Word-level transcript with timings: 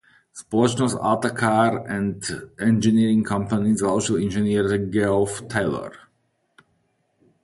Společnost 0.33 0.97
Alta 1.01 1.29
Car 1.29 1.89
and 1.91 2.17
Engineering 2.57 3.27
Company 3.27 3.77
založil 3.77 4.19
inženýr 4.19 4.77
Geoff 4.77 5.41
Taylor. 5.41 5.91